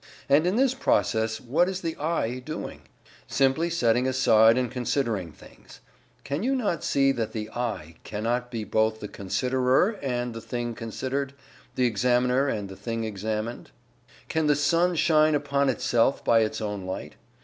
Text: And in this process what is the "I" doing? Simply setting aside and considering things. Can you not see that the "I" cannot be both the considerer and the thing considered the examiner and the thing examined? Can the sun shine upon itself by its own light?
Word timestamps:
And 0.27 0.47
in 0.47 0.55
this 0.55 0.73
process 0.73 1.39
what 1.39 1.69
is 1.69 1.81
the 1.81 1.95
"I" 1.97 2.39
doing? 2.39 2.81
Simply 3.27 3.69
setting 3.69 4.07
aside 4.07 4.57
and 4.57 4.71
considering 4.71 5.31
things. 5.31 5.79
Can 6.23 6.41
you 6.41 6.55
not 6.55 6.83
see 6.83 7.11
that 7.11 7.33
the 7.33 7.51
"I" 7.51 7.97
cannot 8.03 8.49
be 8.49 8.63
both 8.63 8.99
the 8.99 9.07
considerer 9.07 9.99
and 10.01 10.33
the 10.33 10.41
thing 10.41 10.73
considered 10.73 11.35
the 11.75 11.85
examiner 11.85 12.47
and 12.47 12.67
the 12.67 12.75
thing 12.75 13.03
examined? 13.03 13.69
Can 14.27 14.47
the 14.47 14.55
sun 14.55 14.95
shine 14.95 15.35
upon 15.35 15.69
itself 15.69 16.25
by 16.25 16.39
its 16.39 16.61
own 16.61 16.87
light? 16.87 17.13